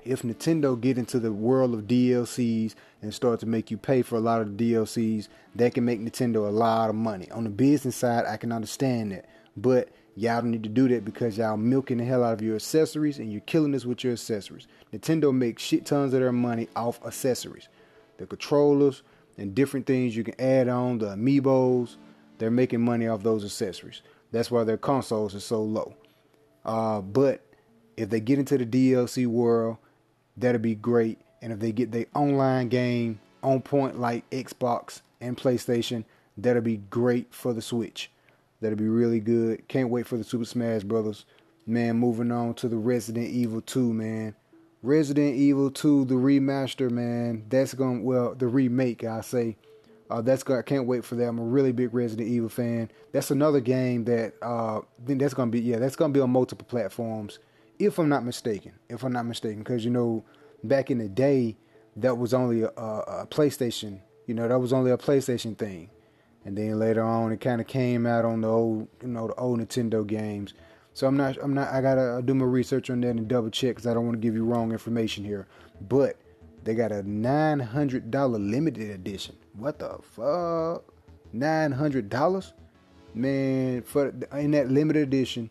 [0.05, 4.17] if Nintendo get into the world of DLCs and start to make you pay for
[4.17, 7.31] a lot of DLCs, that can make Nintendo a lot of money.
[7.31, 9.27] On the business side, I can understand that.
[9.57, 12.57] But Y'all don't need to do that because y'all milking the hell out of your
[12.57, 14.67] accessories and you're killing us with your accessories.
[14.93, 17.69] Nintendo makes shit tons of their money off accessories.
[18.17, 19.05] The controllers
[19.37, 21.99] and different things you can add on, the amiibos,
[22.39, 24.03] They're making money off those accessories.
[24.33, 25.95] That's why their consoles are so low.
[26.65, 27.41] Uh, but
[27.97, 29.77] if they get into the DLC world,
[30.41, 31.19] that'll be great.
[31.43, 36.05] And if they get their online game on point like Xbox and PlayStation,
[36.37, 38.11] that'll be great for the Switch.
[38.61, 39.67] That'll be really good.
[39.69, 41.25] Can't wait for the Super Smash Brothers.
[41.67, 44.35] Man, moving on to the Resident Evil 2, man.
[44.83, 47.45] Resident Evil 2, the remaster, man.
[47.49, 49.57] That's going well, the remake, I say.
[50.11, 50.59] Uh, that's good.
[50.59, 51.29] I can't wait for that.
[51.29, 52.91] I'm a really big Resident Evil fan.
[53.13, 57.39] That's another game that uh, that's gonna be yeah, that's gonna be on multiple platforms,
[57.79, 58.73] if I'm not mistaken.
[58.89, 60.25] If I'm not mistaken, because you know,
[60.65, 61.57] back in the day,
[61.97, 64.01] that was only a, a, PlayStation.
[64.27, 65.91] You know, that was only a PlayStation thing,
[66.45, 69.35] and then later on, it kind of came out on the old, you know, the
[69.35, 70.55] old Nintendo games.
[70.95, 73.77] So I'm not, I'm not, I gotta do my research on that and double check
[73.77, 75.47] because I don't want to give you wrong information here.
[75.89, 76.17] But
[76.65, 79.37] they got a $900 limited edition.
[79.55, 80.85] What the fuck?
[81.35, 82.53] $900?
[83.15, 85.51] Man, for in that limited edition,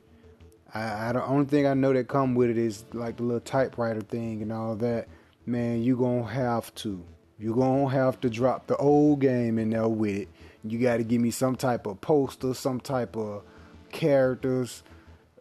[0.77, 3.39] I, I the only thing I know that come with it is like the little
[3.39, 5.07] typewriter thing and all that.
[5.45, 7.03] Man, you gonna have to.
[7.39, 10.27] You gonna have to drop the old game in there with it.
[10.63, 13.43] You got to give me some type of poster, some type of
[13.91, 14.83] characters,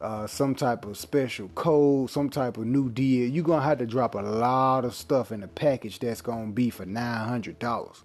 [0.01, 3.29] uh, some type of special code, some type of new deal.
[3.29, 6.71] You're gonna have to drop a lot of stuff in the package that's gonna be
[6.71, 8.05] for nine hundred dollars.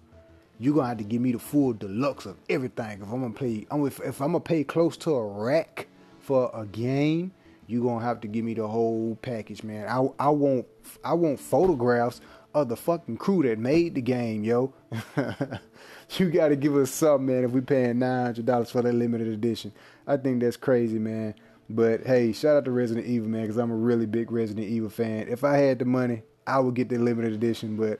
[0.58, 3.02] You're gonna have to give me the full deluxe of everything.
[3.02, 5.88] If I'm gonna pay, if, if I'm gonna pay close to a rack
[6.22, 7.32] for a game,
[7.66, 9.86] you're gonna have to give me the whole package, man.
[9.88, 10.66] I I want
[11.04, 12.20] I want photographs
[12.54, 14.72] of the fucking crew that made the game, yo.
[16.16, 17.44] you gotta give us something, man.
[17.44, 19.72] If we paying nine hundred dollars for that limited edition,
[20.06, 21.34] I think that's crazy, man.
[21.68, 24.90] But hey, shout out to Resident Evil, man, because I'm a really big Resident Evil
[24.90, 25.28] fan.
[25.28, 27.98] If I had the money, I would get the limited edition, but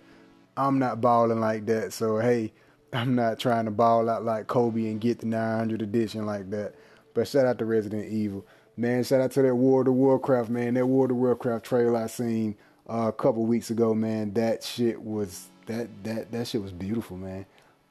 [0.57, 1.93] I'm not balling like that.
[1.93, 2.53] So hey,
[2.93, 6.75] I'm not trying to ball out like Kobe and get the 900 edition like that.
[7.15, 8.47] But shout out to Resident Evil,
[8.77, 9.05] man.
[9.05, 10.75] Shout out to that World of Warcraft, man.
[10.75, 12.57] That World of Warcraft trailer I seen
[12.89, 14.33] uh, a couple weeks ago, man.
[14.35, 17.47] That shit was that that that shit was beautiful, man.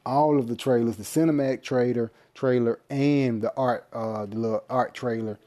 [0.06, 4.94] All of the trailers, the cinematic trailer, trailer, and the art, uh, the little art
[4.96, 5.38] trailer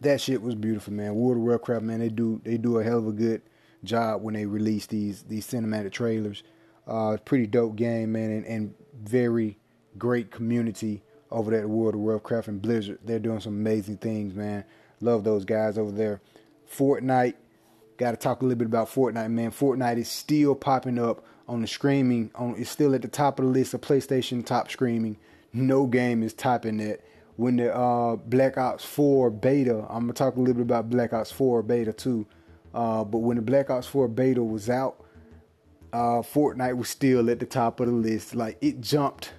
[0.00, 1.14] that shit was beautiful, man.
[1.14, 3.42] World of Warcraft, man, they do they do a hell of a good
[3.84, 6.42] job when they release these these cinematic trailers.
[6.86, 9.58] Uh, pretty dope game, man, and, and very
[9.98, 12.98] great community over there at World of Warcraft and Blizzard.
[13.04, 14.64] They're doing some amazing things, man.
[15.00, 16.20] Love those guys over there.
[16.72, 17.34] Fortnite,
[17.96, 19.50] got to talk a little bit about Fortnite, man.
[19.50, 22.30] Fortnite is still popping up on the streaming.
[22.34, 25.16] On it's still at the top of the list of PlayStation top streaming.
[25.52, 27.00] No game is topping that
[27.36, 31.12] when the uh, Black Ops 4 beta, I'm gonna talk a little bit about Black
[31.12, 32.26] Ops 4 beta too.
[32.74, 35.04] Uh, but when the Black Ops 4 beta was out,
[35.92, 38.34] uh, Fortnite was still at the top of the list.
[38.34, 39.32] Like it jumped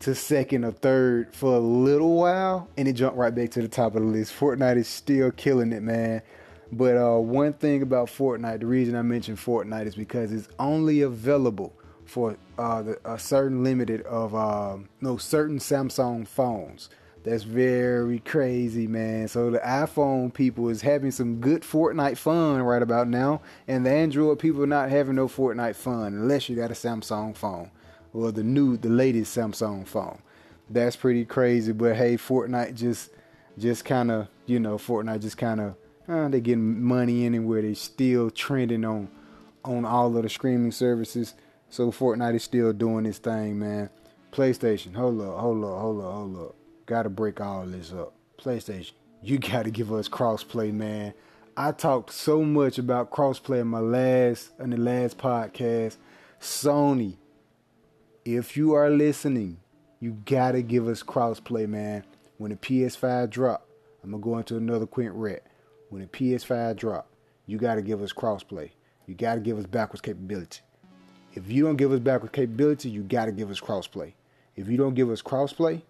[0.00, 3.68] to second or third for a little while, and it jumped right back to the
[3.68, 4.32] top of the list.
[4.38, 6.22] Fortnite is still killing it, man.
[6.70, 11.00] But uh, one thing about Fortnite, the reason I mentioned Fortnite is because it's only
[11.00, 11.72] available
[12.04, 16.90] for uh, the, a certain limited of um, no certain Samsung phones.
[17.24, 19.28] That's very crazy, man.
[19.28, 23.90] So the iPhone people is having some good Fortnite fun right about now, and the
[23.90, 27.70] Android people not having no Fortnite fun unless you got a Samsung phone
[28.12, 30.18] or the new, the latest Samsung phone.
[30.70, 31.72] That's pretty crazy.
[31.72, 33.10] But hey, Fortnite just,
[33.58, 35.74] just kind of, you know, Fortnite just kind of,
[36.08, 37.62] uh, they getting money anywhere.
[37.62, 39.08] They still trending on,
[39.64, 41.34] on all of the streaming services.
[41.70, 43.90] So Fortnite is still doing this thing, man.
[44.32, 46.54] PlayStation, hold up, hold up, hold up, hold up.
[46.86, 48.12] Gotta break all this up.
[48.38, 48.92] PlayStation,
[49.22, 51.14] you gotta give us crossplay, man.
[51.56, 55.96] I talked so much about crossplay in my last in the last podcast.
[56.40, 57.16] Sony,
[58.36, 59.56] if you are listening,
[60.00, 62.04] you gotta give us crossplay, man.
[62.36, 63.66] When the PS5 drop,
[64.04, 65.14] I'm gonna go into another quint.
[65.14, 67.08] When the PS5 drop,
[67.46, 68.70] you gotta give us crossplay.
[69.06, 70.60] You gotta give us backwards capability.
[71.32, 74.12] If you don't give us backwards capability, you gotta give us crossplay.
[74.56, 75.80] If you don't give us crossplay,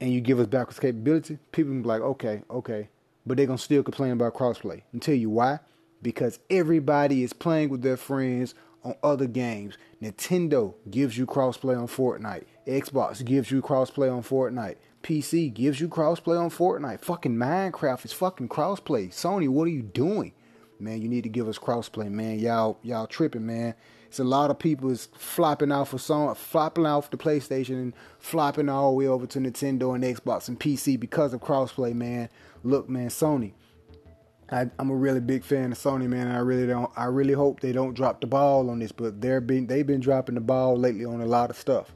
[0.00, 2.88] and you give us backwards capability, people will be like, okay, okay.
[3.26, 4.82] But they're to still complain about crossplay.
[4.92, 5.58] And tell you why?
[6.00, 8.54] Because everybody is playing with their friends
[8.88, 9.76] on other games.
[10.02, 12.44] Nintendo gives you crossplay on Fortnite.
[12.66, 14.76] Xbox gives you crossplay on Fortnite.
[15.02, 17.00] PC gives you crossplay on Fortnite.
[17.00, 19.08] Fucking Minecraft is fucking crossplay.
[19.08, 20.32] Sony, what are you doing?
[20.80, 22.38] Man, you need to give us crossplay, man.
[22.38, 23.74] Y'all, y'all tripping, man.
[24.06, 27.92] It's a lot of people is flopping off of song, flopping off the PlayStation and
[28.18, 32.28] flopping all the way over to Nintendo and Xbox and PC because of crossplay, man.
[32.62, 33.52] Look, man, Sony.
[34.50, 36.28] I, am a really big fan of Sony, man.
[36.28, 36.90] I really don't.
[36.96, 40.00] I really hope they don't drop the ball on this, but they're been they've been
[40.00, 41.92] dropping the ball lately on a lot of stuff.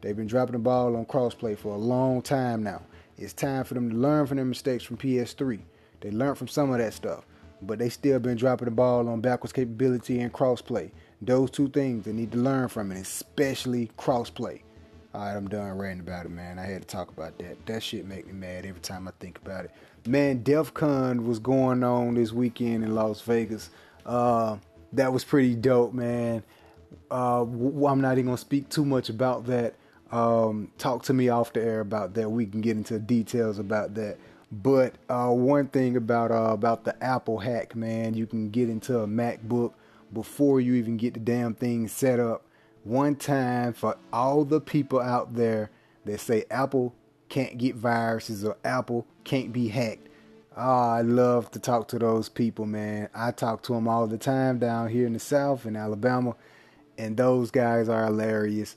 [0.00, 2.82] They've been dropping the ball on crossplay for a long time now.
[3.16, 5.60] It's time for them to learn from their mistakes from PS3.
[6.00, 7.24] They learned from some of that stuff,
[7.60, 10.90] but they still been dropping the ball on backwards capability and crossplay.
[11.20, 14.62] Those two things they need to learn from it, especially crossplay.
[15.14, 16.58] All right, I'm done ranting about it, man.
[16.58, 17.64] I had to talk about that.
[17.66, 19.70] That shit make me mad every time I think about it.
[20.06, 23.70] Man, DEF CON was going on this weekend in Las Vegas.
[24.04, 24.56] Uh,
[24.92, 26.42] that was pretty dope, man.
[27.08, 29.74] Uh, I'm not even gonna speak too much about that.
[30.10, 32.28] Um, talk to me off the air about that.
[32.28, 34.18] We can get into details about that.
[34.50, 38.98] But uh, one thing about uh, about the Apple hack, man, you can get into
[38.98, 39.72] a MacBook
[40.12, 42.44] before you even get the damn thing set up.
[42.82, 45.70] One time for all the people out there
[46.04, 46.92] that say Apple
[47.28, 50.08] can't get viruses or Apple can't be hacked.
[50.56, 53.08] Oh, I love to talk to those people, man.
[53.14, 56.36] I talk to them all the time down here in the South in Alabama,
[56.98, 58.76] and those guys are hilarious.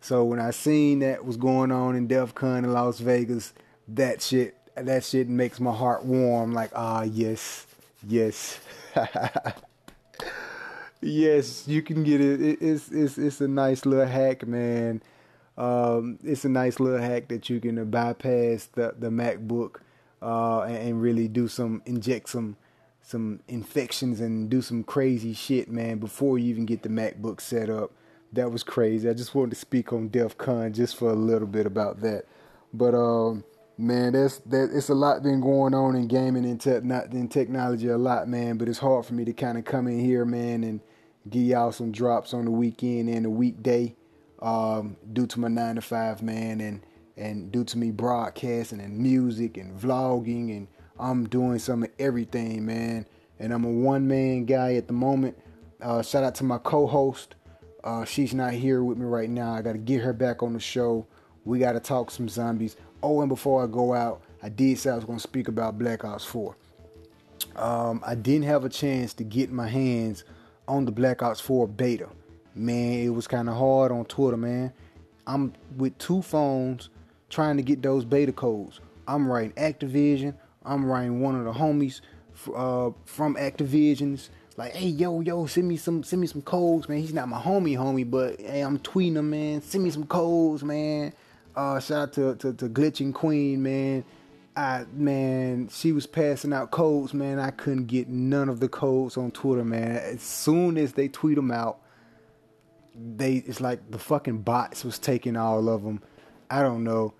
[0.00, 3.52] So when I seen that was going on in DEF CON in Las Vegas,
[3.88, 6.52] that shit that shit makes my heart warm.
[6.52, 7.66] Like, ah, yes,
[8.06, 8.60] yes,
[11.00, 12.40] yes, you can get it.
[12.40, 12.58] it.
[12.60, 15.02] It's it's it's a nice little hack, man.
[15.58, 19.80] Um, it's a nice little hack that you can bypass the the MacBook
[20.22, 22.56] uh, and, and really do some inject some
[23.06, 27.70] some infections and do some crazy shit, man, before you even get the MacBook set
[27.70, 27.92] up.
[28.32, 29.08] That was crazy.
[29.08, 32.24] I just wanted to speak on DEF CON just for a little bit about that.
[32.74, 33.44] But um,
[33.78, 34.70] man, that's that.
[34.72, 38.28] It's a lot been going on in gaming and tech, not in technology a lot,
[38.28, 38.58] man.
[38.58, 40.80] But it's hard for me to kind of come in here, man, and
[41.30, 43.94] give y'all some drops on the weekend and the weekday,
[44.42, 46.82] um, due to my nine to five, man, and
[47.16, 52.64] and due to me broadcasting and music and vlogging and I'm doing some of everything,
[52.64, 53.06] man.
[53.38, 55.36] And I'm a one man guy at the moment.
[55.80, 57.34] Uh, shout out to my co host.
[57.84, 59.52] Uh, she's not here with me right now.
[59.52, 61.06] I got to get her back on the show.
[61.44, 62.76] We got to talk some zombies.
[63.02, 65.78] Oh, and before I go out, I did say I was going to speak about
[65.78, 66.56] Black Ops 4.
[67.54, 70.24] Um, I didn't have a chance to get my hands
[70.66, 72.08] on the Black Ops 4 beta.
[72.54, 74.72] Man, it was kind of hard on Twitter, man.
[75.26, 76.88] I'm with two phones
[77.28, 78.80] trying to get those beta codes.
[79.08, 80.34] I'm writing Activision.
[80.64, 82.00] I'm writing one of the homies
[82.54, 86.98] uh, from Activision's like, hey yo yo, send me some send me some codes, man.
[86.98, 89.62] He's not my homie homie, but hey, I'm tweeting him, man.
[89.62, 91.12] Send me some codes, man.
[91.54, 94.04] Uh, shout out to, to to Glitching Queen, man.
[94.56, 97.38] I man, she was passing out codes, man.
[97.38, 99.96] I couldn't get none of the codes on Twitter, man.
[99.96, 101.80] As soon as they tweet them out,
[102.94, 106.00] they it's like the fucking bots was taking all of them.
[106.50, 107.14] I don't know.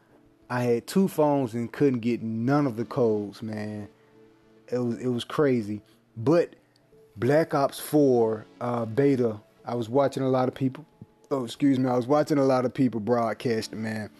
[0.48, 3.88] I had two phones and couldn't get none of the codes, man.
[4.70, 5.82] It was it was crazy.
[6.16, 6.54] But
[7.16, 10.84] Black Ops 4 uh, beta, I was watching a lot of people.
[11.30, 11.88] Oh, excuse me.
[11.88, 14.10] I was watching a lot of people broadcast man.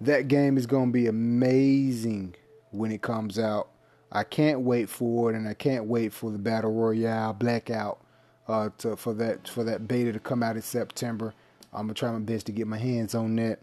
[0.00, 2.34] That game is going to be amazing
[2.70, 3.68] when it comes out.
[4.12, 8.00] I can't wait for it, and I can't wait for the Battle Royale Blackout
[8.48, 11.32] uh, to, for that for that beta to come out in September.
[11.72, 13.60] I'm gonna try my best to get my hands on that.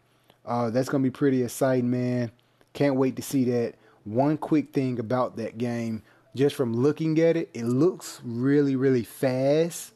[0.47, 2.31] Uh, that's gonna be pretty exciting, man.
[2.73, 3.75] Can't wait to see that.
[4.05, 6.01] One quick thing about that game,
[6.36, 9.93] just from looking at it, it looks really, really fast.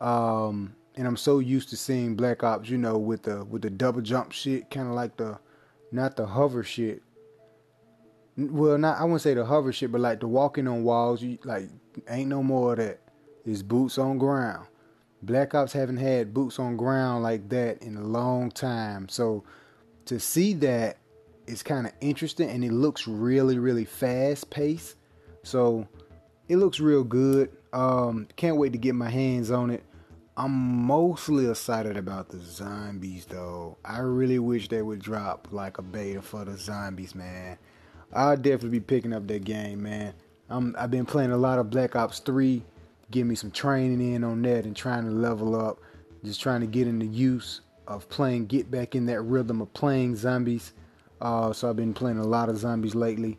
[0.00, 3.70] Um, and I'm so used to seeing Black Ops, you know, with the with the
[3.70, 5.38] double jump shit, kind of like the,
[5.90, 7.02] not the hover shit.
[8.36, 11.22] Well, not I wouldn't say the hover shit, but like the walking on walls.
[11.22, 11.68] You like
[12.08, 13.00] ain't no more of that.
[13.44, 14.68] It's boots on ground.
[15.22, 19.08] Black Ops haven't had boots on ground like that in a long time.
[19.08, 19.44] So
[20.06, 20.98] to see that
[21.46, 24.96] is kind of interesting and it looks really really fast paced.
[25.42, 25.88] So
[26.48, 27.50] it looks real good.
[27.72, 29.82] Um can't wait to get my hands on it.
[30.36, 33.76] I'm mostly excited about the zombies though.
[33.84, 37.58] I really wish they would drop like a beta for the zombies man.
[38.12, 40.14] I'll definitely be picking up that game man.
[40.48, 42.62] I'm, i've been playing a lot of black ops 3
[43.10, 45.78] give me some training in on that and trying to level up
[46.24, 50.16] just trying to get into use of playing, get back in that rhythm of playing
[50.16, 50.72] zombies.
[51.20, 53.38] Uh, so I've been playing a lot of zombies lately.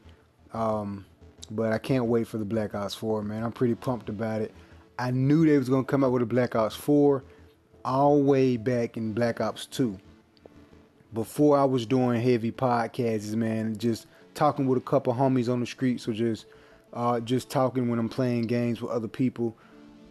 [0.54, 1.06] Um,
[1.52, 3.44] but I can't wait for the Black Ops 4, man.
[3.44, 4.54] I'm pretty pumped about it.
[4.98, 7.24] I knew they was gonna come out with a Black Ops 4
[7.84, 9.98] all way back in Black Ops 2.
[11.14, 15.66] Before I was doing heavy podcasts, man, just talking with a couple homies on the
[15.66, 16.46] streets or just
[16.94, 19.58] uh, just talking when I'm playing games with other people.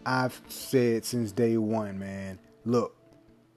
[0.05, 2.39] I've said since day one, man.
[2.65, 2.95] Look,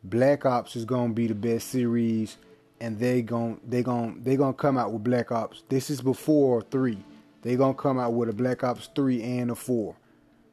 [0.09, 2.37] Black Ops is gonna be the best series,
[2.81, 5.65] and they gon' they gon' they gonna come out with Black Ops.
[5.69, 6.99] This is before three.
[7.43, 9.97] They gonna come out with a Black Ops three and a four.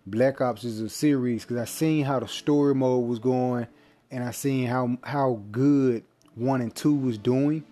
[0.08, 3.68] Black Ops is a series because I seen how the story mode was going,
[4.10, 7.64] and I seen how how good one and two was doing,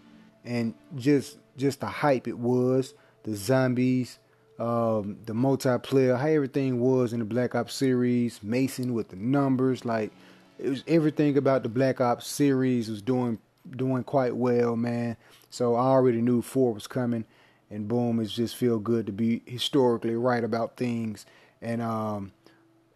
[0.45, 4.19] and just just the hype it was, the zombies,
[4.59, 9.83] um, the multiplayer, how everything was in the Black Ops series, Mason with the numbers,
[9.83, 10.11] like
[10.59, 13.39] it was everything about the Black Ops series was doing
[13.69, 15.17] doing quite well, man.
[15.49, 17.25] So I already knew four was coming,
[17.69, 21.25] and boom, it just feel good to be historically right about things,
[21.61, 22.31] and um,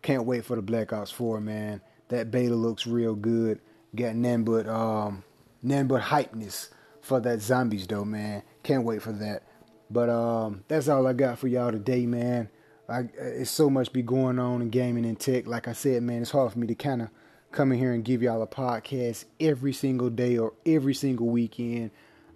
[0.01, 1.82] can't wait for the Black Ops Four, man.
[2.10, 3.60] That beta looks real good.
[3.95, 5.24] Got none but um,
[5.64, 6.70] none but hypeness
[7.01, 8.43] for that zombies though, man.
[8.64, 9.43] Can't wait for that.
[9.89, 12.49] But um, that's all I got for y'all today, man.
[12.89, 15.47] I, it's so much be going on in gaming and tech.
[15.47, 17.10] Like I said, man, it's hard for me to kind of
[17.56, 21.91] come in here and give y'all a podcast every single day or every single weekend.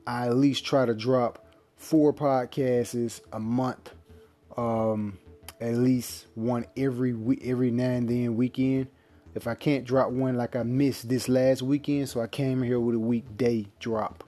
[0.07, 1.45] I at least try to drop
[1.75, 3.91] four podcasts a month,
[4.57, 5.19] um,
[5.59, 7.13] at least one every
[7.43, 8.87] every now and then weekend.
[9.35, 12.79] If I can't drop one like I missed this last weekend, so I came here
[12.79, 14.23] with a weekday drop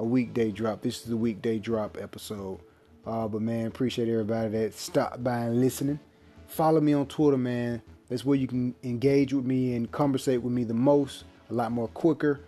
[0.00, 0.80] a weekday drop.
[0.80, 2.60] This is the weekday drop episode.
[3.06, 6.00] Uh, but man, appreciate everybody that stopped by and listening.
[6.46, 7.82] Follow me on Twitter, man.
[8.10, 11.72] That's where you can engage with me and conversate with me the most, a lot
[11.72, 12.40] more quicker.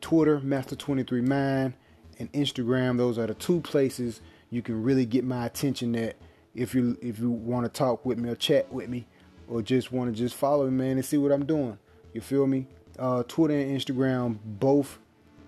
[0.00, 1.74] Twitter, Master23Mind,
[2.18, 2.96] and Instagram.
[2.96, 6.16] Those are the two places you can really get my attention at
[6.54, 9.06] if you if you want to talk with me or chat with me
[9.48, 11.78] or just want to just follow me, man, and see what I'm doing.
[12.12, 12.66] You feel me?
[12.98, 14.98] Uh, Twitter and Instagram both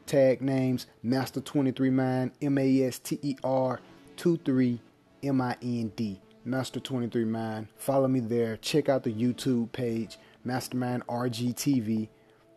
[0.07, 3.81] tag names Master23Mind, M A S T E R
[4.17, 4.81] 23
[5.23, 6.21] M I N D.
[6.47, 7.69] Master23Mind.
[7.77, 8.57] Follow me there.
[8.59, 12.09] Check out the YouTube page, Mastermind RGTV.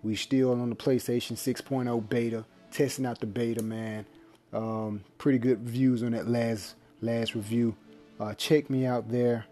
[0.03, 4.05] We still on the PlayStation 6.0 beta, testing out the beta, man.
[4.53, 7.75] Um, pretty good views on that last last review.
[8.19, 9.45] Uh, check me out there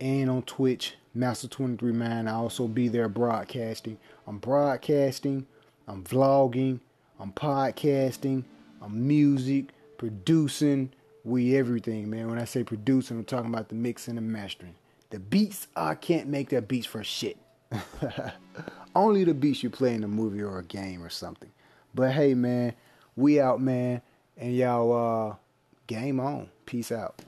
[0.00, 2.28] and on Twitch, Master23Mind.
[2.28, 3.98] I also be there broadcasting.
[4.26, 5.46] I'm broadcasting.
[5.86, 6.80] I'm vlogging.
[7.20, 8.44] I'm podcasting,
[8.80, 10.92] I'm music, producing,
[11.24, 12.28] we everything, man.
[12.28, 14.74] When I say producing, I'm talking about the mixing and mastering.
[15.10, 17.38] The beats, I can't make that beats for shit.
[18.94, 21.50] Only the beats you play in a movie or a game or something.
[21.94, 22.74] But hey, man,
[23.16, 24.02] we out, man.
[24.36, 24.92] And y'all,
[25.30, 25.36] uh,
[25.86, 26.48] game on.
[26.66, 27.22] Peace out.